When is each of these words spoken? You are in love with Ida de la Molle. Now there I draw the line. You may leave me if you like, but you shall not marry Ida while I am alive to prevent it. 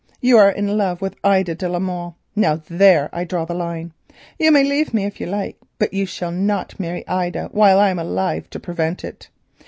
You 0.19 0.39
are 0.39 0.49
in 0.49 0.77
love 0.79 0.99
with 0.99 1.15
Ida 1.23 1.53
de 1.53 1.69
la 1.69 1.77
Molle. 1.77 2.17
Now 2.35 2.59
there 2.67 3.11
I 3.13 3.23
draw 3.23 3.45
the 3.45 3.53
line. 3.53 3.93
You 4.39 4.51
may 4.51 4.63
leave 4.63 4.95
me 4.95 5.03
if 5.05 5.21
you 5.21 5.27
like, 5.27 5.57
but 5.77 5.93
you 5.93 6.07
shall 6.07 6.31
not 6.31 6.79
marry 6.79 7.07
Ida 7.07 7.49
while 7.51 7.79
I 7.79 7.91
am 7.91 7.99
alive 7.99 8.49
to 8.49 8.59
prevent 8.59 9.03
it. 9.03 9.29